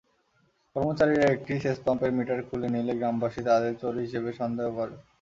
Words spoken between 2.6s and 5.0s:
নিলে গ্রামবাসী তাঁদের চোর হিসেবে সন্দেহ করে।